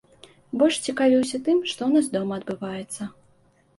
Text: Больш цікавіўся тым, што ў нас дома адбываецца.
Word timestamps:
Больш 0.61 0.75
цікавіўся 0.87 1.37
тым, 1.47 1.57
што 1.73 1.81
ў 1.89 2.01
нас 2.01 2.05
дома 2.17 2.33
адбываецца. 2.41 3.11